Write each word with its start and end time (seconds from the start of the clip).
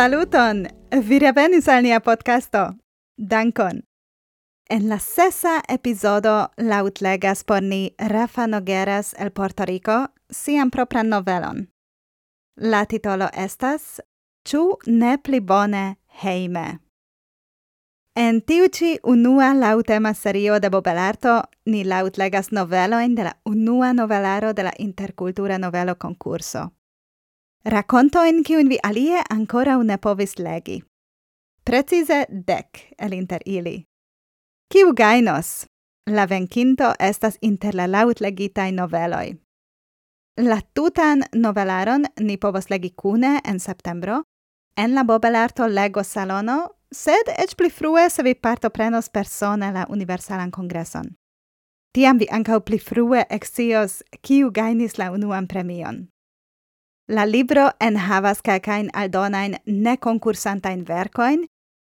Saluton! 0.00 0.66
Vi 1.08 1.18
revenis 1.18 1.66
al 1.68 1.82
nia 1.82 1.98
podcasto. 2.00 2.60
Dankon! 3.18 3.82
En 4.70 4.88
la 4.88 4.98
sesa 4.98 5.60
epizodo 5.68 6.50
lautlegas 6.56 7.44
por 7.44 7.62
ni 7.62 7.94
Rafa 7.98 8.46
Nogueras 8.46 9.14
el 9.18 9.30
Puerto 9.30 9.66
Rico 9.66 10.08
sian 10.30 10.70
propran 10.70 11.10
novelon. 11.10 11.68
La 12.56 12.86
titolo 12.86 13.28
estas 13.34 14.00
Ĉu 14.48 14.78
ne 14.86 15.18
pli 15.18 15.40
bone 15.40 15.96
hejme? 16.22 16.78
En 18.16 18.40
tiu 18.40 18.72
ĉi 18.72 18.98
unua 19.04 19.52
laŭtema 19.52 20.14
serio 20.14 20.60
de 20.60 20.70
Bobelarto 20.70 21.42
ni 21.66 21.84
laŭtlegas 21.84 22.52
noveloin 22.52 23.14
de 23.14 23.28
la 23.28 23.36
unua 23.44 23.92
novelaro 23.92 24.54
de 24.54 24.62
la 24.62 24.72
intercultura 24.78 25.58
novelo 25.58 25.98
concurso. 25.98 26.70
Racontoin 27.64 28.42
cium 28.42 28.68
vi 28.68 28.78
alie 28.82 29.22
ancora 29.28 29.76
ne 29.82 29.98
povis 29.98 30.38
legi. 30.38 30.82
Precize 31.62 32.26
dec 32.30 32.94
el 32.98 33.12
inter 33.12 33.42
ili. 33.44 33.84
Ciu 34.72 34.94
gainos? 34.94 35.66
La 36.06 36.26
venkinto 36.26 36.94
estas 36.98 37.36
inter 37.42 37.74
la 37.74 37.86
laut 37.86 38.20
legitai 38.20 38.72
noveloi. 38.72 39.36
La 40.38 40.60
tutan 40.74 41.22
novelaron 41.34 42.06
ni 42.20 42.36
povos 42.38 42.70
legi 42.70 42.94
cune 42.96 43.40
en 43.44 43.60
septembro, 43.60 44.22
en 44.76 44.94
la 44.94 45.04
Bobelarto 45.04 45.68
Lego 45.68 46.02
Salono, 46.02 46.76
sed 46.90 47.28
ec 47.36 47.56
pli 47.56 47.68
frue 47.68 48.08
se 48.08 48.22
vi 48.22 48.34
partoprenos 48.34 49.10
persone 49.10 49.72
la 49.72 49.84
Universalan 49.88 50.50
Congresson. 50.50 51.14
Tiam 51.92 52.18
vi 52.18 52.26
ankaŭ 52.30 52.60
pli 52.64 52.78
frue 52.78 53.26
exios, 53.28 54.02
kiu 54.22 54.50
gainis 54.50 54.96
la 54.96 55.10
unuan 55.12 55.46
premion. 55.46 56.08
La 57.12 57.26
libro 57.26 57.70
en 57.80 57.96
havas 57.96 58.38
enhavas 58.42 58.88
aldonain 58.94 59.56
ne 59.66 59.96
concursantain 59.96 60.84
vercoin, 60.88 61.40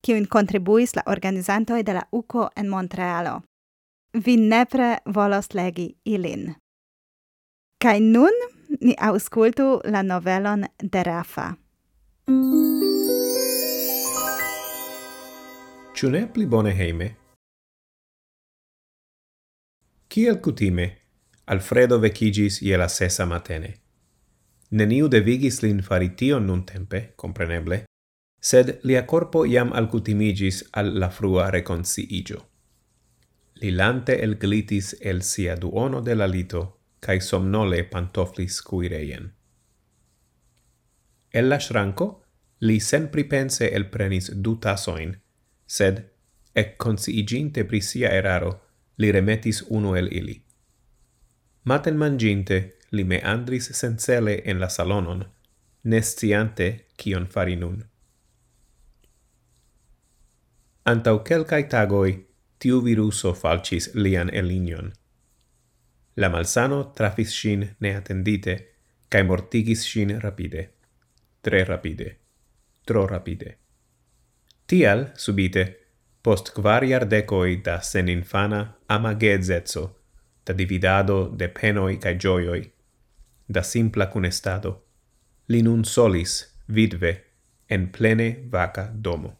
kiun 0.03 0.25
contribuis 0.27 0.95
la 0.95 1.03
organizantoi 1.05 1.83
de 1.83 1.93
la 1.93 2.01
UCO 2.11 2.49
en 2.55 2.67
Montrealo. 2.67 3.41
Vi 4.25 4.35
nepre 4.37 4.97
volos 5.05 5.53
legi 5.53 5.95
ilin. 6.05 6.55
Kai 7.83 7.99
nun 7.99 8.33
ni 8.81 8.95
auscultu 8.99 9.79
la 9.85 10.03
novelon 10.03 10.65
de 10.91 11.03
Rafa. 11.03 11.55
Ciu 15.93 16.09
ne 16.09 16.27
pli 16.27 16.45
bone 16.45 16.75
heime? 16.75 17.15
Ciel 20.09 20.41
cutime, 20.41 20.97
Alfredo 21.45 21.99
vecigis 21.99 22.59
je 22.61 22.77
la 22.77 22.87
sesa 22.87 23.25
matene. 23.25 23.84
Neniu 24.71 25.07
devigis 25.07 25.61
lin 25.61 25.81
fari 25.81 26.09
tion 26.17 26.47
nuntempe, 26.47 27.13
compreneble, 27.15 27.83
sed 28.41 28.79
lia 28.83 29.05
corpo 29.05 29.45
iam 29.45 29.71
alcutimigis 29.73 30.63
al 30.73 30.93
la 30.99 31.09
frua 31.09 31.49
reconciigio. 31.53 32.41
Li 33.61 33.71
lante 33.71 34.17
elglitis 34.21 34.95
el 35.01 35.21
sia 35.21 35.55
duono 35.55 36.01
de 36.01 36.15
la 36.15 36.27
lito, 36.27 36.63
cae 36.99 37.21
somnole 37.21 37.83
pantoflis 37.83 38.61
cuireien. 38.61 39.31
El 41.31 41.49
la 41.49 41.59
shranco, 41.59 42.07
li 42.61 42.79
sen 42.79 43.09
pripense 43.11 43.69
elprenis 43.69 44.31
du 44.33 44.57
tasoin, 44.59 45.13
sed, 45.65 46.01
ec 46.55 46.77
conciiginte 46.77 47.65
pri 47.65 47.81
sia 47.81 48.11
eraro, 48.15 48.51
li 48.97 49.11
remetis 49.11 49.61
uno 49.69 49.95
el 49.95 50.07
ili. 50.11 50.37
Maten 51.65 51.97
manginte, 51.97 52.74
li 52.95 53.03
me 53.03 53.19
andris 53.33 53.71
sencele 53.79 54.41
en 54.45 54.59
la 54.59 54.69
salonon, 54.69 55.25
nesciante 55.83 56.69
cion 56.97 57.27
fari 57.27 57.55
nun. 57.55 57.83
Antau 60.85 61.19
quelcae 61.27 61.65
tagoi, 61.69 62.13
tiu 62.59 62.81
viruso 62.81 63.33
falcis 63.33 63.89
lian 63.95 64.29
elinion. 64.33 64.91
La 66.17 66.29
malsano 66.29 66.83
trafis 66.95 67.33
shin 67.33 67.65
neatendite, 67.79 68.55
cae 69.09 69.23
mortigis 69.23 69.83
shin 69.89 70.19
rapide. 70.21 70.69
Tre 71.41 71.63
rapide. 71.65 72.09
Tro 72.85 73.07
rapide. 73.07 73.57
Tial, 74.67 75.09
subite, 75.17 75.65
post 76.21 76.53
kvar 76.53 76.85
iardecoi 76.85 77.59
da 77.65 77.79
sen 77.81 78.09
infana 78.09 78.61
amagezezzo, 78.87 79.83
da 80.45 80.53
dividado 80.53 81.17
de 81.29 81.49
penoi 81.49 81.97
cae 81.97 82.15
gioioi, 82.17 82.63
da 83.47 83.63
simpla 83.63 84.09
cunestado. 84.09 84.85
Li 85.47 85.61
nun 85.61 85.85
solis, 85.85 86.55
vidve, 86.67 87.23
en 87.69 87.91
plene 87.91 88.47
vaca 88.49 88.91
domo. 88.93 89.37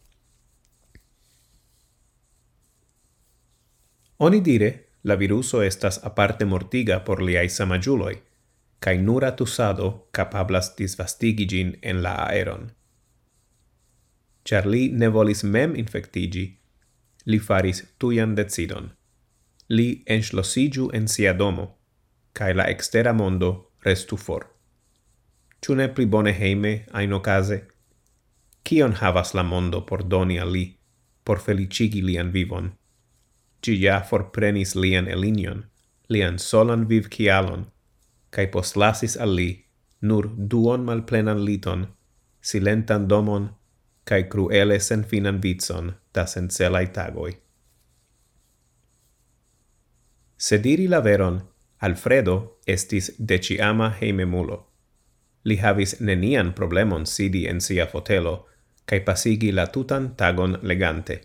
Oni 4.18 4.40
dire, 4.40 4.88
la 5.02 5.16
viruso 5.16 5.62
estas 5.62 6.00
aparte 6.04 6.44
mortiga 6.44 7.04
por 7.04 7.22
liai 7.22 7.48
samagiuloi, 7.48 8.16
cae 8.80 8.98
nura 8.98 9.36
tusado 9.36 10.08
capablas 10.10 10.74
disvastigigin 10.76 11.78
en 11.82 12.02
la 12.02 12.14
aeron. 12.26 12.72
Char 14.44 14.66
li 14.66 14.88
ne 14.88 15.08
volis 15.08 15.42
mem 15.44 15.74
infectigi, 15.76 16.46
li 17.26 17.38
faris 17.38 17.82
tuian 17.98 18.34
decidon. 18.34 18.92
Li 19.68 20.02
enslosigiu 20.06 20.90
en 20.94 21.08
sia 21.08 21.32
domo, 21.34 21.66
cae 22.32 22.54
la 22.54 22.68
extera 22.70 23.12
mondo 23.12 23.72
restu 23.86 24.16
for. 24.16 24.46
Ciu 25.62 25.74
ne 25.78 25.88
pli 25.88 26.06
bone 26.06 26.32
heime, 26.40 26.72
ain 26.92 27.12
ocase? 27.12 27.58
Kion 28.66 28.96
havas 29.00 29.32
la 29.34 29.42
mondo 29.42 29.80
por 29.88 30.02
doni 30.10 30.38
a 30.38 30.44
li, 30.44 30.66
por 31.24 31.38
felicigi 31.40 32.02
lian 32.02 32.32
vivon? 32.32 32.72
Ci 33.62 33.78
ja 33.82 34.00
forprenis 34.08 34.74
lian 34.76 35.08
elinion, 35.08 35.64
lian 36.08 36.38
solan 36.38 36.88
vivkialon, 36.90 37.66
kaj 38.30 38.50
poslasis 38.54 39.16
a 39.16 39.26
li 39.26 39.50
nur 40.00 40.28
duon 40.36 40.84
malplenan 40.84 41.40
liton, 41.44 41.86
silentan 42.40 43.08
domon, 43.08 43.48
cae 44.04 44.28
cruele 44.30 44.78
sen 44.80 45.04
finan 45.04 45.40
vitson 45.42 45.94
da 46.14 46.26
sencelai 46.26 46.86
tagoi. 46.92 47.32
Se 50.36 50.58
diri 50.58 50.86
la 50.88 51.00
veron, 51.00 51.40
Alfredo 51.86 52.58
estis 52.66 53.12
deciama 53.18 53.92
heimemulo. 54.00 54.56
Li 55.44 55.56
havis 55.62 56.00
nenian 56.00 56.48
problemon 56.52 57.04
sidi 57.06 57.44
en 57.46 57.60
sia 57.60 57.86
fotelo, 57.86 58.32
cae 58.86 59.00
pasigi 59.06 59.52
la 59.54 59.66
tutan 59.74 60.08
tagon 60.18 60.58
legante. 60.62 61.20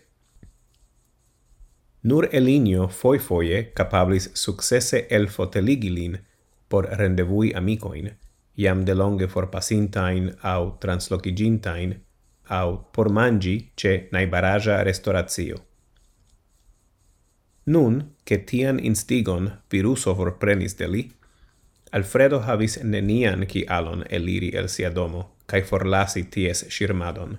Nur 2.02 2.28
Elinio 2.32 2.86
foi 2.88 3.18
foie 3.18 3.72
capablis 3.74 4.30
successe 4.34 5.06
el 5.10 5.28
foteligilin 5.28 6.16
por 6.68 6.86
rendevui 7.00 7.52
amicoin, 7.54 8.12
iam 8.56 8.84
de 8.84 8.94
longe 8.94 9.26
forpasintain 9.26 10.30
au 10.42 10.76
translocigintain, 10.78 11.98
au 12.48 12.78
por 12.92 13.10
mangi 13.10 13.72
ce 13.76 14.08
naibaraja 14.12 14.82
restauratio. 14.82 15.71
Nun, 17.64 18.14
che 18.24 18.44
tian 18.44 18.78
instigon 18.78 19.50
viruso 19.70 20.14
vorprenis 20.14 20.74
de 20.76 20.88
li, 20.88 21.02
Alfredo 21.92 22.40
havis 22.40 22.78
nenian 22.82 23.44
kialon 23.46 24.04
eliri 24.08 24.50
el 24.56 24.68
sia 24.68 24.90
domo, 24.90 25.36
cae 25.46 25.62
forlasi 25.62 26.24
ties 26.24 26.64
shirmadon. 26.72 27.36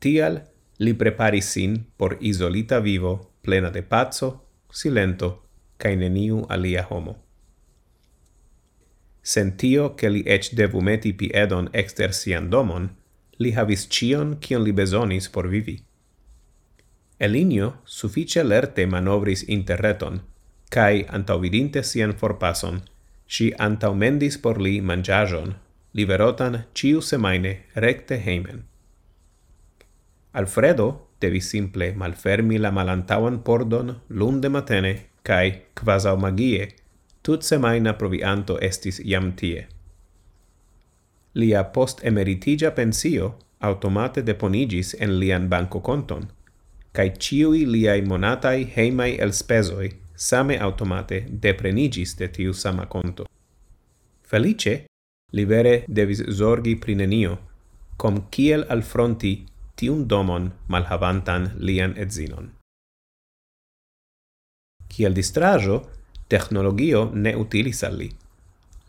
Tial 0.00 0.42
li 0.78 0.92
preparis 0.92 1.48
sin 1.54 1.78
por 1.96 2.18
isolita 2.20 2.80
vivo, 2.80 3.32
plena 3.42 3.70
de 3.70 3.82
pazzo, 3.82 4.28
silento, 4.70 5.30
cae 5.78 5.96
neniu 5.96 6.44
alia 6.48 6.84
homo. 6.90 7.16
Sentio 9.22 9.94
che 9.94 10.10
li 10.10 10.22
ec 10.26 10.52
devu 10.52 10.82
meti 10.82 11.14
piedon 11.14 11.70
exter 11.72 12.12
sian 12.12 12.50
domon, 12.50 12.90
li 13.38 13.52
havis 13.56 13.86
cion 13.88 14.36
cion 14.40 14.62
li 14.62 14.72
besonis 14.72 15.28
por 15.28 15.48
vivi. 15.48 15.78
Elinio 17.22 17.74
suffice 17.84 18.42
lerte 18.42 18.86
manovris 18.86 19.44
interreton, 19.48 20.16
cae 20.74 21.04
antauvidinte 21.08 21.84
sian 21.86 22.16
forpason, 22.18 22.80
si 23.28 23.52
antaumendis 23.58 24.38
por 24.42 24.58
li 24.58 24.80
mangiajon, 24.80 25.54
liverotan 25.94 26.64
ciu 26.74 27.00
semaine 27.00 27.52
recte 27.76 28.18
heimen. 28.26 28.64
Alfredo 30.32 30.88
devis 31.20 31.52
simple 31.54 31.92
malfermi 31.94 32.58
la 32.58 32.74
malantauan 32.74 33.38
pordon 33.46 33.94
lunde 34.08 34.50
matene 34.50 34.92
cae, 35.22 35.62
quasau 35.78 36.16
magie 36.18 36.72
tut 37.22 37.46
semaina 37.46 37.94
provianto 37.98 38.58
estis 38.58 38.98
iam 38.98 39.30
tie. 39.38 39.68
Lia 41.38 41.62
post 41.70 42.02
emeritigia 42.04 42.74
pensio 42.74 43.34
automate 43.60 44.26
deponigis 44.26 44.96
en 44.98 45.20
lian 45.20 45.46
banco 45.48 45.80
conton, 45.80 46.26
cae 46.92 47.12
ciui 47.18 47.64
liai 47.66 48.02
monatai 48.02 48.68
heimai 48.76 49.16
elspezoi 49.24 49.90
same 50.14 50.58
automate 50.58 51.24
deprenigis 51.44 52.16
de 52.16 52.28
tiu 52.28 52.52
sama 52.52 52.86
conto. 52.86 53.24
Felice, 54.22 54.74
li 55.32 55.44
vere 55.44 55.84
devis 55.88 56.22
zorgi 56.38 56.76
pri 56.76 56.94
nenio, 56.94 57.38
com 57.96 58.26
kiel 58.30 58.66
alfronti 58.68 59.32
tiun 59.76 60.06
domon 60.08 60.50
malhavantan 60.68 61.50
lian 61.58 61.94
edzinon. 61.96 62.50
Kiel 64.92 65.14
distrajo, 65.16 65.80
technologio 66.28 67.06
ne 67.14 67.32
utilis 67.36 67.82
al 67.88 67.96
li. 67.96 68.10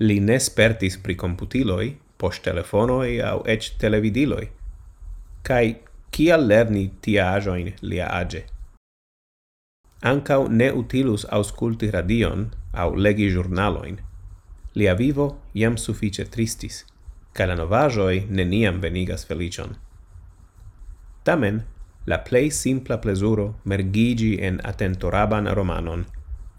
Li 0.03 0.19
ne 0.19 0.39
spertis 0.39 0.97
pri 0.99 1.15
computiloi, 1.15 1.93
post 2.17 2.43
telefonoi 2.43 3.21
au 3.23 3.43
ec 3.47 3.71
televidiloi, 3.79 4.45
kai 5.47 5.75
Kial 6.13 6.45
lerni 6.47 6.91
li 7.81 8.01
age 8.01 8.45
ancau 10.03 10.47
ne 10.49 10.71
utilus 10.71 11.25
ausculti 11.31 11.91
radion 11.91 12.51
au 12.73 12.95
legi 12.95 13.29
jurnaloin. 13.29 13.97
Lia 14.75 14.95
vivo 14.95 15.37
jam 15.53 15.77
suffice 15.77 16.25
tristis, 16.25 16.85
ca 17.33 17.45
la 17.45 17.55
novajoi 17.55 18.25
neniam 18.29 18.81
venigas 18.81 19.25
felicion. 19.25 19.75
Tamen, 21.23 21.63
la 22.05 22.17
plei 22.17 22.51
simpla 22.51 22.97
plesuro 22.97 23.55
mergigi 23.63 24.37
en 24.41 24.59
attentoraban 24.63 25.47
romanon 25.47 26.05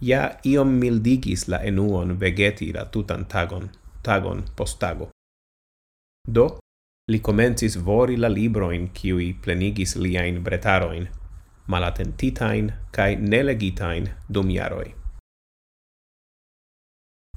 ja 0.00 0.30
iom 0.44 0.68
mildigis 0.68 1.48
la 1.48 1.58
enuon 1.64 2.20
vegeti 2.20 2.72
la 2.72 2.84
tutan 2.84 3.24
tagon, 3.24 3.70
tagon 4.02 4.44
post 4.56 4.78
tago. 4.78 5.08
Do, 6.28 6.58
Li 7.12 7.20
comencis 7.20 7.76
vori 7.76 8.16
la 8.16 8.30
libroin 8.32 8.86
kiui 8.96 9.34
plenigis 9.44 9.92
liain 10.00 10.38
bretaroin, 10.44 11.08
malatentitain 11.68 12.70
cae 12.96 13.16
nelegitain 13.16 14.08
dum 14.28 14.48
jaroi. 14.48 14.94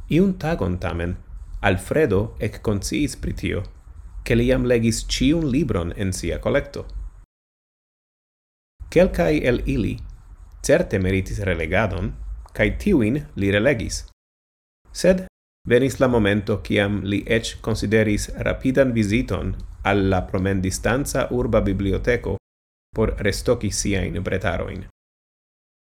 Iun 0.10 0.38
tagon 0.40 0.78
tamen, 0.80 1.18
Alfredo 1.62 2.38
ec 2.40 2.62
conciis 2.62 3.18
pritio, 3.19 3.64
che 4.24 4.36
liam 4.36 4.64
legis 4.64 5.04
ciun 5.04 5.50
libron 5.52 5.92
en 5.98 6.14
sia 6.14 6.40
collecto. 6.40 6.86
Quelcae 8.90 9.42
el 9.44 9.64
ili 9.66 9.98
certe 10.64 11.00
meritis 11.00 11.44
relegadon, 11.44 12.14
cae 12.54 12.72
tiuin 12.80 13.25
li 13.36 13.52
relegis. 13.52 14.06
Sed 14.92 15.28
venis 15.68 16.00
la 16.00 16.08
momento 16.08 16.62
ciam 16.64 17.02
li 17.04 17.24
ec 17.28 17.58
consideris 17.62 18.30
rapidan 18.38 18.94
visiton 18.94 19.56
alla 19.84 20.22
promendistanza 20.22 21.28
urba 21.31 21.62
biblioteco 21.62 22.38
por 22.96 23.14
restoci 23.18 23.72
siain 23.72 24.24
bretaroin. 24.24 24.88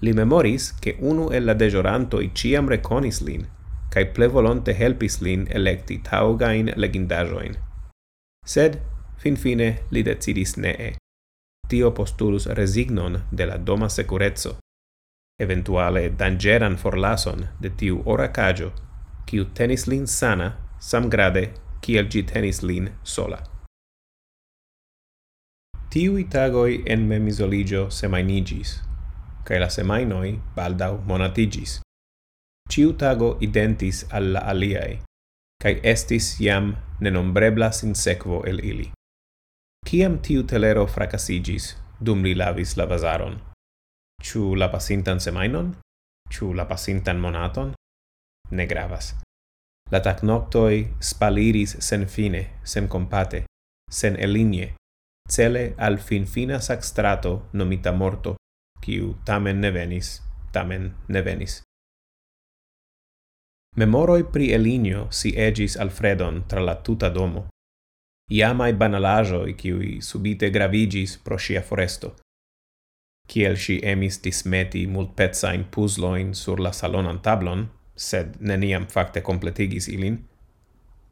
Li 0.04 0.14
memoris 0.14 0.74
che 0.80 0.96
unu 1.00 1.30
el 1.32 1.46
la 1.46 1.54
dejorantoi 1.54 2.32
ciam 2.34 2.68
reconis 2.68 3.22
lin, 3.22 3.48
cae 3.90 4.06
plevolonte 4.06 4.74
helpis 4.74 5.22
lin 5.22 5.48
electi 5.50 6.02
taugain 6.02 6.72
legindajoin. 6.76 7.56
Sed, 8.46 8.80
fin 9.18 9.36
fine, 9.36 9.86
li 9.90 10.04
decidis 10.04 10.58
nee. 10.58 10.94
Tio 11.68 11.92
postulus 11.92 12.46
resignon 12.46 13.22
de 13.32 13.46
la 13.46 13.58
doma 13.58 13.90
securezzo, 13.90 14.58
eventuale 15.40 16.10
dangeran 16.10 16.76
forlason 16.78 17.48
de 17.62 17.70
tiu 17.70 18.02
oracagio 18.06 18.72
quiu 19.28 19.46
tenis 19.46 19.88
lin 19.88 20.08
sana, 20.08 20.54
samgrade, 20.80 21.54
kiel 21.82 22.08
gi 22.12 22.24
tenis 22.24 22.62
lin 22.64 22.90
sola. 23.04 23.40
Tiui 25.90 26.24
tagoi 26.24 26.84
en 26.86 27.08
memisoligio 27.08 27.90
semainigis, 27.90 28.80
cae 29.46 29.60
la 29.60 29.70
semainoi 29.70 30.40
baldau 30.56 30.98
monatigis. 31.06 31.82
Ciu 32.72 32.94
tago 32.98 33.38
identis 33.42 34.06
alla 34.10 34.42
aliae, 34.52 35.02
cae 35.62 35.80
estis 35.84 36.40
iam 36.42 36.74
nenombreblas 37.00 37.84
in 37.84 37.94
sequo 37.96 38.42
el 38.50 38.60
ili. 38.60 38.90
Ciam 39.86 40.18
tiu 40.26 40.44
telero 40.50 40.88
fracasigis, 40.88 41.76
dum 42.02 42.24
li 42.24 42.34
lavis 42.34 42.78
la 42.78 42.86
vasaron? 42.90 43.36
Ciu 44.24 44.56
la 44.56 44.72
pasintan 44.72 45.20
semainon? 45.20 45.76
Ciu 46.32 46.54
la 46.58 46.66
pasintan 46.66 47.20
monaton? 47.20 47.74
ne 48.54 48.66
gravas. 48.66 49.16
La 49.92 50.00
tacnoctoi 50.00 50.88
spaliris 51.00 51.76
sen 51.80 52.08
fine, 52.08 52.46
sen 52.64 52.88
compate, 52.88 53.44
sen 53.92 54.16
eligne, 54.20 54.74
cele 55.30 55.74
al 55.78 55.98
finfina 55.98 56.60
saxtrato 56.60 57.50
nomita 57.54 57.92
morto, 57.92 58.36
quiu 58.82 59.14
tamen 59.26 59.60
ne 59.60 59.72
venis, 59.72 60.22
tamen 60.52 60.92
ne 61.08 61.22
venis. 61.22 61.62
Memoroi 63.76 64.24
pri 64.24 64.52
Elinio 64.54 65.08
si 65.10 65.34
egis 65.34 65.78
Alfredon 65.78 66.44
tra 66.48 66.62
la 66.62 66.76
tuta 66.76 67.10
domo. 67.10 67.48
Iamai 68.32 68.74
banalajoi 68.74 69.56
ciui 69.58 70.02
subite 70.02 70.50
gravigis 70.50 71.18
pro 71.18 71.38
sia 71.38 71.62
foresto. 71.62 72.16
Ciel 73.28 73.58
si 73.58 73.80
emis 73.82 74.20
dismeti 74.22 74.86
multpezzain 74.88 75.64
puzloin 75.72 76.34
sur 76.36 76.60
la 76.60 76.72
salonan 76.72 77.22
tablon, 77.22 77.66
sed 77.96 78.38
neniam 78.40 78.86
facte 78.90 79.22
completigis 79.22 79.88
ilin, 79.88 80.20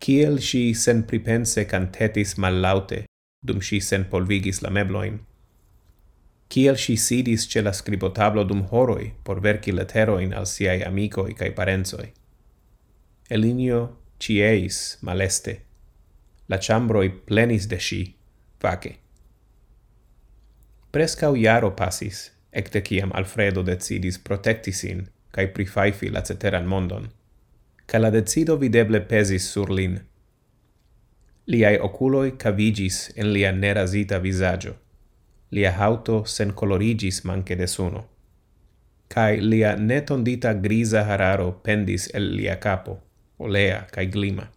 kiel 0.02 0.40
si 0.42 0.74
sen 0.74 1.04
pripense 1.04 1.66
cantetis 1.70 2.38
mallaute 2.38 3.06
dum 3.46 3.62
si 3.62 3.80
sen 3.80 4.06
polvigis 4.10 4.62
la 4.62 4.70
mebloin, 4.70 5.20
kiel 6.52 6.78
si 6.78 6.98
sidis 6.98 7.48
ce 7.50 7.62
la 7.62 7.74
scribotablo 7.74 8.44
dum 8.44 8.66
horoi 8.72 9.14
por 9.24 9.42
verci 9.42 9.72
leteroin 9.72 10.34
al 10.34 10.46
siai 10.46 10.82
amicoi 10.84 11.34
cae 11.34 11.52
parenzoi. 11.52 12.12
Elinio 13.30 13.82
cieis 14.20 14.98
maleste, 15.02 15.62
la 16.50 16.58
chambroi 16.58 17.10
plenis 17.10 17.68
de 17.72 17.80
si, 17.80 18.02
vace. 18.62 18.98
Prescau 20.92 21.38
iaro 21.40 21.72
passis, 21.72 22.32
ecte 22.52 22.82
ciam 22.84 23.14
Alfredo 23.16 23.64
decidis 23.64 24.20
protecti 24.20 24.74
sin 24.76 25.08
cae 25.32 25.48
prifaifi 25.48 26.10
la 26.10 26.22
ceteran 26.22 26.66
mondon, 26.68 27.10
ca 27.86 28.00
la 28.00 28.12
decido 28.12 28.58
videble 28.58 29.02
pesis 29.02 29.50
sur 29.52 29.72
lin. 29.72 30.00
Liai 31.48 31.78
oculoi 31.80 32.32
cavigis 32.38 33.12
en 33.16 33.34
lia 33.34 33.52
nerazita 33.52 34.20
visaggio, 34.20 34.76
lia 35.52 35.72
hauto 35.72 36.24
sen 36.26 36.54
colorigis 36.54 37.24
manche 37.26 37.56
de 37.56 37.68
suno, 37.68 38.06
cae 39.08 39.42
lia 39.42 39.76
netondita 39.76 40.54
grisa 40.54 41.04
hararo 41.04 41.52
pendis 41.64 42.10
el 42.14 42.36
lia 42.36 42.56
capo, 42.56 43.00
olea 43.38 43.86
cae 43.92 44.06
glima. 44.06 44.48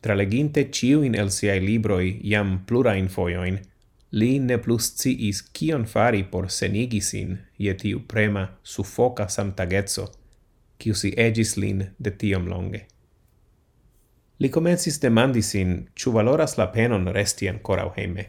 Traleginte 0.00 0.66
ciuin 0.70 1.14
el 1.14 1.30
siai 1.30 1.60
libroi 1.60 2.18
iam 2.22 2.58
plurain 2.66 3.08
foioin, 3.08 3.58
li 4.14 4.38
ne 4.38 4.58
plus 4.62 4.92
ciis 5.00 5.40
cion 5.56 5.84
fari 5.92 6.22
por 6.32 6.46
senigi 6.50 7.00
sin 7.00 7.38
je 7.58 7.72
tiu 7.76 8.02
prema 8.08 8.44
suffoca 8.62 9.28
samtagezzo, 9.28 10.04
kiu 10.78 10.94
si 10.94 11.10
egis 11.16 11.56
lin 11.56 11.82
de 11.98 12.12
tiom 12.20 12.46
longe. 12.46 12.84
Li 14.38 14.50
comencis 14.50 15.00
demandi 15.02 15.42
sin, 15.42 15.88
valoras 16.06 16.56
la 16.58 16.66
penon 16.76 17.06
resti 17.16 17.48
ancora 17.48 17.88
heime. 17.96 18.24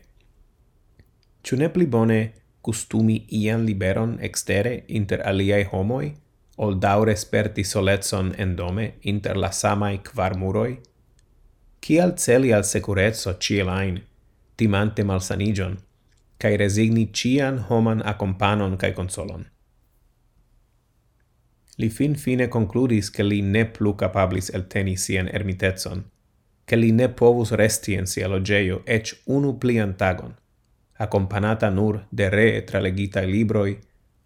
Ciu 1.43 1.57
ne 1.57 1.69
pli 1.69 1.85
bone 1.85 2.19
custumi 2.61 3.17
ian 3.29 3.65
liberon 3.65 4.17
extere 4.21 4.83
inter 4.87 5.21
aliai 5.21 5.67
homoi, 5.71 6.13
ol 6.57 6.79
daure 6.79 7.15
sperti 7.15 7.63
solezon 7.63 8.33
endome 8.37 8.93
inter 9.01 9.37
la 9.37 9.51
samai 9.51 10.01
quar 10.01 10.37
muroi? 10.37 10.79
Cial 11.81 12.15
celi 12.17 12.51
al 12.51 12.63
securezzo 12.65 13.37
cielain 13.37 14.01
timante 14.55 15.03
malsanigion, 15.03 15.77
cae 16.37 16.57
resigni 16.57 17.09
cian 17.11 17.59
homan 17.69 18.01
accompanon 18.05 18.77
cae 18.77 18.93
consolon. 18.93 19.45
Li 21.77 21.89
fin 21.89 22.15
fine 22.15 22.47
concludis 22.47 23.09
che 23.11 23.23
li 23.23 23.41
ne 23.41 23.65
plu 23.65 23.95
capablis 23.95 24.49
elteni 24.53 24.95
sian 24.97 25.27
ermitetson, 25.27 26.03
che 26.65 26.75
li 26.75 26.91
ne 26.91 27.09
povus 27.09 27.51
resti 27.51 27.93
en 27.93 28.07
sia 28.07 28.27
logeio 28.27 28.81
ec 28.85 29.11
unu 29.25 29.57
plian 29.57 29.95
tagon, 29.95 30.33
accompanata 30.97 31.69
nur 31.69 32.05
de 32.09 32.29
re 32.29 32.63
tralegitae 32.63 33.25
libroi, 33.27 33.77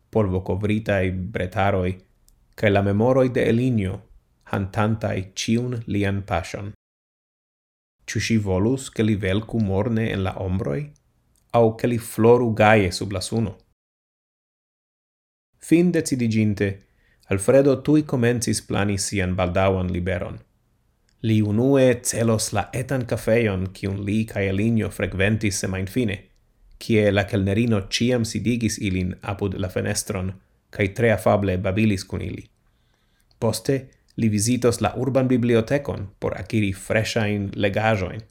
polvo 0.10 0.42
covritae 0.42 1.12
bretaroi, 1.12 1.98
cae 2.56 2.70
la 2.70 2.82
memoroi 2.82 3.30
de 3.32 3.48
Elinio, 3.50 4.02
hantantai 4.52 5.32
ciun 5.34 5.82
lian 5.88 6.22
passion. 6.22 6.74
Ciu 8.10 8.20
si 8.20 8.38
volus 8.38 8.90
che 8.90 9.04
li 9.04 9.16
velcu 9.16 9.60
morne 9.60 10.10
en 10.10 10.24
la 10.24 10.34
ombroi, 10.42 10.92
au 11.52 11.76
che 11.76 11.88
li 11.88 12.00
floru 12.00 12.54
gaie 12.54 12.90
sub 12.92 13.12
la 13.12 13.22
suno. 13.22 13.58
Fin 15.58 15.92
decidiginte, 15.92 16.88
Alfredo 17.30 17.82
tui 17.82 18.04
comencis 18.04 18.64
plani 18.66 18.98
sian 18.98 19.36
baldauan 19.36 19.92
liberon. 19.94 20.40
Li 21.22 21.42
unue 21.42 22.00
celos 22.02 22.50
la 22.58 22.70
etan 22.74 23.06
cafeion 23.06 23.68
cium 23.76 24.00
li 24.08 24.24
cae 24.26 24.48
Elinio 24.50 24.90
frequentis 24.90 25.60
semain 25.62 25.86
fine, 25.86 26.18
cie 26.82 27.12
la 27.12 27.28
kelnerino 27.30 27.84
ciam 27.94 28.26
sidigis 28.26 28.80
ilin 28.82 29.14
apud 29.22 29.60
la 29.62 29.70
fenestron, 29.70 30.34
cae 30.74 30.90
tre 30.98 31.12
afable 31.12 31.60
babilis 31.62 32.08
cun 32.10 32.26
ili. 32.26 32.48
Poste, 33.38 33.78
li 34.20 34.30
visitos 34.30 34.82
la 34.84 34.94
urban 34.98 35.28
bibliotecon 35.28 36.08
por 36.20 36.36
akiri 36.38 36.74
freshain 36.74 37.50
legajoin, 37.56 38.22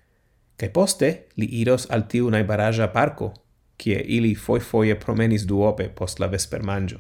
cae 0.60 0.70
poste 0.70 1.10
li 1.40 1.48
iros 1.62 1.86
al 1.90 2.04
tiu 2.12 2.28
naibaraja 2.30 2.90
parco, 2.92 3.32
cie 3.78 4.00
ili 4.18 4.34
foifoie 4.34 4.98
promenis 5.00 5.46
duope 5.46 5.88
post 5.88 6.20
la 6.20 6.28
vesper 6.28 6.62
mangio. 6.62 6.98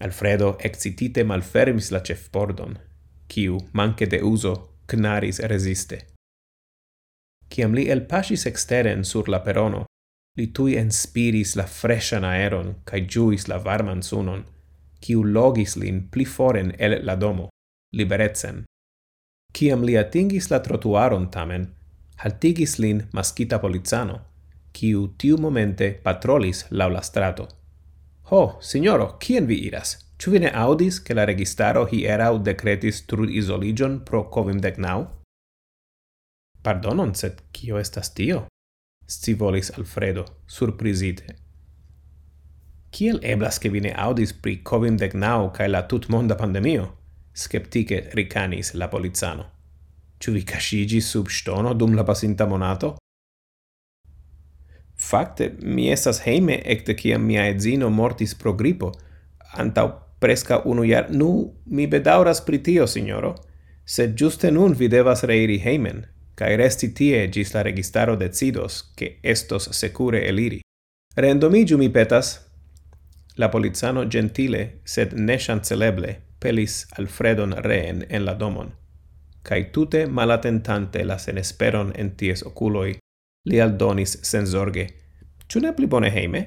Alfredo 0.00 0.56
excitite 0.68 1.24
malfermis 1.24 1.90
la 1.90 2.00
cefpordon, 2.04 2.78
ciu, 3.28 3.58
manche 3.72 4.06
de 4.06 4.22
uso, 4.22 4.54
cnaris 4.86 5.40
resiste. 5.52 5.98
Ciam 7.52 7.74
li 7.74 7.88
elpasis 7.90 8.46
exteren 8.46 9.04
sur 9.04 9.28
la 9.28 9.42
perono, 9.44 9.84
li 10.38 10.46
tui 10.56 10.76
enspiris 10.80 11.56
la 11.56 11.66
freshan 11.68 12.24
aeron 12.24 12.74
cae 12.88 13.04
giuis 13.06 13.48
la 13.48 13.58
varman 13.58 14.02
sunon 14.02 14.44
kiu 15.02 15.24
logis 15.24 15.76
lin 15.76 16.02
pli 16.10 16.24
foren 16.24 16.72
el 16.78 17.00
la 17.06 17.16
domo, 17.16 17.48
liberecen. 17.92 18.64
Ciam 19.52 19.82
li 19.84 19.96
atingis 19.98 20.48
la 20.50 20.60
trotuaron 20.64 21.28
tamen, 21.30 21.66
haltigis 22.22 22.78
lin 22.78 23.02
maskita 23.12 23.58
polizano, 23.58 24.20
kiu 24.72 25.08
tiu 25.18 25.36
momente 25.38 25.90
patrolis 26.04 26.64
lau 26.70 26.88
la 26.90 27.02
strato. 27.02 27.48
Ho, 28.30 28.58
signoro, 28.60 29.18
quien 29.18 29.46
vi 29.46 29.58
iras? 29.66 29.98
Ĉu 30.18 30.30
vi 30.30 30.38
ne 30.44 30.52
aŭdis, 30.54 31.02
la 31.18 31.26
registaro 31.26 31.82
hi 31.90 32.04
erau 32.06 32.38
decretis 32.38 33.02
trud 33.10 33.28
isoligion 33.28 34.00
pro 34.06 34.22
COVID-19? 34.34 35.04
Pardonon, 36.62 37.14
sed 37.14 37.42
cio 37.52 37.78
estas 37.78 38.14
tio? 38.14 38.46
scivolis 39.12 39.70
Alfredo, 39.78 40.24
surprizite. 40.46 41.41
Kiel 42.92 43.22
eblas 43.24 43.56
ke 43.56 43.70
vine 43.72 43.94
audis 43.96 44.34
pri 44.36 44.58
pri 44.60 44.96
dec 45.00 45.14
nau 45.14 45.50
cae 45.56 45.68
la 45.68 45.86
tutmonda 45.88 46.36
pandemio? 46.36 46.88
Skeptike 47.32 48.10
ricanis 48.12 48.74
la 48.74 48.88
polizano. 48.88 49.44
Ciu 50.20 50.32
vi 50.32 50.42
cascigi 50.44 51.00
sub 51.00 51.28
stono 51.28 51.72
dum 51.74 51.94
la 51.94 52.04
pasinta 52.04 52.46
monato? 52.46 52.96
Fakte, 54.94 55.56
mi 55.62 55.88
estas 55.90 56.20
heime 56.26 56.60
ecte 56.64 56.94
ciam 56.94 57.24
mia 57.24 57.46
edzino 57.48 57.88
mortis 57.88 58.34
pro 58.34 58.52
gripo, 58.52 58.92
antau 59.56 59.88
presca 60.20 60.60
unu 60.64 60.84
iar, 60.84 61.10
Nu, 61.10 61.54
mi 61.64 61.86
bedauras 61.86 62.44
pri 62.44 62.62
tio, 62.62 62.86
signoro, 62.86 63.34
sed 63.84 64.14
giuste 64.14 64.50
nun 64.50 64.74
vi 64.74 64.88
devas 64.88 65.22
reiri 65.22 65.58
heimen, 65.64 66.04
cae 66.34 66.56
resti 66.56 66.92
tie 66.94 67.26
gis 67.28 67.54
la 67.54 67.62
registaro 67.62 68.16
decidos, 68.16 68.82
ke 68.96 69.16
estos 69.22 69.68
secure 69.72 70.28
eliri. 70.28 70.60
Rendomigiu 71.16 71.78
mi 71.78 71.88
petas, 71.88 72.51
La 73.42 73.48
polizano 73.48 74.04
gentile, 74.06 74.80
sed 74.84 75.12
ne 75.18 75.36
chanceleble, 75.36 76.12
pelis 76.38 76.86
Alfredon 76.96 77.52
reen 77.64 78.04
en 78.08 78.24
la 78.24 78.34
domon. 78.34 78.68
Cai 79.42 79.64
tute 79.74 80.06
malatentante 80.06 81.02
la 81.04 81.16
senesperon 81.18 81.90
en 81.98 82.12
ties 82.14 82.44
oculoi, 82.46 82.92
li 83.50 83.60
aldonis 83.60 84.14
senzorge. 84.22 84.86
Ciu 85.48 85.60
ne 85.64 85.72
pli 85.74 85.88
bone 85.90 86.12
heime? 86.14 86.42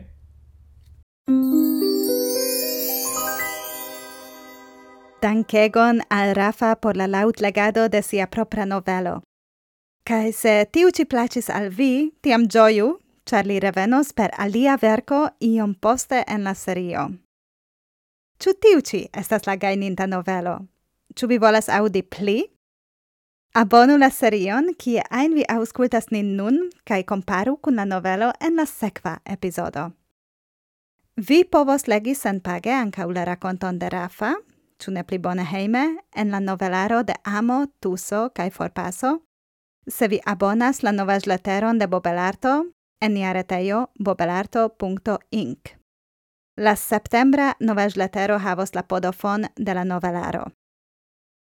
Dankegon 5.21 5.99
al 6.07 6.31
Rafa 6.39 6.75
por 6.75 6.95
la 6.95 7.07
laut 7.07 7.41
legado 7.41 7.89
de 7.89 8.01
sia 8.01 8.27
propra 8.27 8.63
novelo. 8.65 9.19
Kai 10.07 10.31
se 10.31 10.61
tiu 10.71 10.95
ci 10.95 11.03
placis 11.03 11.49
al 11.49 11.67
vi, 11.75 12.13
tiam 12.21 12.47
gioiu, 12.47 12.93
char 13.25 13.45
li 13.45 13.59
revenos 13.59 14.13
per 14.13 14.29
alia 14.37 14.77
verco 14.77 15.29
iom 15.41 15.73
poste 15.75 16.23
en 16.27 16.43
la 16.43 16.53
serio. 16.53 17.09
Ciu 18.39 18.53
tiu 18.53 18.81
ci 18.81 19.07
estas 19.13 19.47
la 19.47 19.55
gaininta 19.55 20.07
novelo? 20.07 20.59
Ciu 21.15 21.27
vi 21.27 21.37
volas 21.37 21.69
audi 21.69 22.03
pli? 22.03 22.43
Abonu 23.55 23.97
la 23.97 24.09
serion, 24.09 24.73
kie 24.77 25.01
ein 25.09 25.33
vi 25.33 25.45
auscultas 25.47 26.09
nin 26.11 26.35
nun, 26.35 26.57
kai 26.83 27.03
comparu 27.03 27.55
kun 27.57 27.75
la 27.75 27.85
novelo 27.85 28.33
en 28.41 28.55
la 28.55 28.65
sekva 28.65 29.19
epizodo. 29.25 29.93
Vi 31.15 31.45
povos 31.45 31.87
legi 31.87 32.15
senpage 32.15 32.71
anca 32.71 33.05
la 33.05 33.23
raconton 33.23 33.79
de 33.79 33.89
Rafa, 33.89 34.33
ĉu 34.79 34.91
ne 34.91 35.03
pli 35.03 35.17
bone 35.17 35.45
heime, 35.45 35.97
en 36.13 36.31
la 36.31 36.39
novelaro 36.39 37.03
de 37.03 37.13
Amo, 37.23 37.65
Tuso 37.79 38.29
kai 38.35 38.49
Forpaso, 38.49 39.21
se 39.87 40.07
vi 40.07 40.19
abonas 40.25 40.83
la 40.83 40.91
novaĵleteron 40.91 41.77
de 41.77 41.87
Bobelarto, 41.87 42.65
eniaretaio 43.01 43.87
bobelarto.inc. 43.99 45.69
La 46.57 46.75
septembre 46.75 47.53
novesletero 47.59 48.37
havos 48.39 48.75
la 48.75 48.83
podofon 48.83 49.45
de 49.57 49.73
la 49.73 49.83
novelaro. 49.83 50.45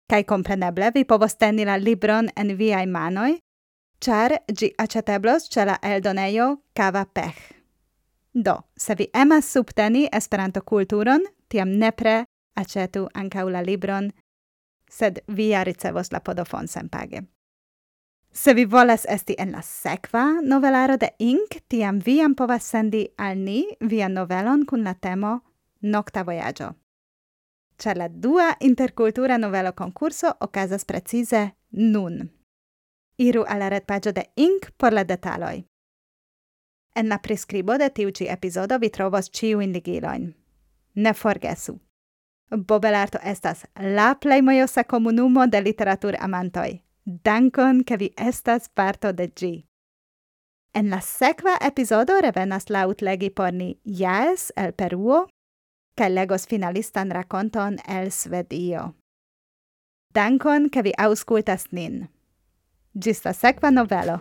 Kaj 0.10 0.24
kompreneble 0.24 0.92
vi 0.94 1.04
povos 1.06 1.36
teni 1.38 1.66
la 1.66 1.78
libron 1.78 2.30
en 2.36 2.56
viaj 2.58 2.86
manoj, 2.86 3.32
ĉar 4.02 4.38
ĝi 4.50 4.72
aĉeteblos 4.78 5.50
ĉe 5.54 5.66
la 5.66 5.78
eldonejo 5.84 6.50
Kava 6.74 7.06
Pech. 7.06 7.42
Do, 8.34 8.56
se 8.78 8.96
vi 8.96 9.10
emas 9.14 9.50
subteni 9.52 10.08
Esperanto-kulturon, 10.14 11.26
tiam 11.50 11.70
nepre 11.70 12.24
aĉetu 12.56 13.08
ankaŭ 13.14 13.50
la 13.50 13.62
libron, 13.62 14.12
sed 14.90 15.20
vi 15.28 15.50
ja 15.50 15.64
ricevos 15.64 16.12
la 16.12 16.20
podofon 16.20 16.68
senpage. 16.68 17.26
Se 18.32 18.54
vi 18.54 18.66
volas 18.66 19.06
esti 19.10 19.36
en 19.38 19.52
la 19.52 19.62
sekva 19.62 20.42
novelaro 20.42 20.98
de 20.98 21.10
Ink, 21.20 21.62
tiam 21.68 22.00
viam 22.00 22.36
povas 22.36 22.64
sendi 22.64 23.08
al 23.18 23.38
ni 23.38 23.66
via 23.80 24.10
novelon 24.10 24.66
kun 24.66 24.84
la 24.84 24.94
temo 24.94 25.40
Nocta 25.82 26.24
Voyaggio 26.24 26.76
char 27.80 27.98
la 27.98 28.08
dua 28.08 28.58
intercultura 28.60 29.38
novelo 29.38 29.74
concurso 29.74 30.36
ocasas 30.40 30.86
precise 30.86 31.56
nun. 31.70 32.30
Iru 33.18 33.46
alla 33.48 33.70
red 33.70 33.86
pagio 33.86 34.12
de 34.12 34.30
Inc 34.36 34.72
por 34.78 34.94
la 34.94 35.04
detaloi. 35.04 35.66
En 36.96 37.10
la 37.10 37.18
prescribo 37.18 37.78
de 37.78 37.90
tiuci 37.90 38.28
episodo 38.28 38.80
vi 38.80 38.90
trovos 38.90 39.30
ciu 39.32 39.62
indigiloin. 39.62 40.36
Ne 40.96 41.14
forgesu. 41.14 41.80
Bobelarto 42.50 43.20
estas 43.24 43.66
la 43.76 44.16
plei 44.16 44.42
mojosa 44.42 44.84
comunumo 44.84 45.48
de 45.48 45.62
literatur 45.62 46.16
amantoi. 46.20 46.82
Dankon, 47.10 47.82
ke 47.84 47.98
vi 47.98 48.12
estas 48.22 48.68
parto 48.70 49.10
de 49.18 49.26
ĝi. 49.34 49.54
En 50.78 50.92
la 50.94 51.00
sekva 51.02 51.56
epizodo 51.66 52.20
revenas 52.22 52.70
la 52.70 52.84
utlegi 52.86 53.32
por 53.34 53.50
ni 53.54 53.80
Jaes 53.84 54.52
el 54.56 54.76
Peruo, 54.78 55.24
kaj 55.98 56.10
legos 56.14 56.46
finalistan 56.46 57.10
rakonton 57.10 57.80
el 57.88 58.12
Svedio. 58.12 58.92
Dankon, 60.14 60.70
ke 60.70 60.86
vi 60.86 60.94
aŭskultas 61.02 61.72
nin. 61.72 62.06
Ĝis 62.94 63.26
la 63.26 63.34
sekva 63.34 63.74
novelo! 63.74 64.20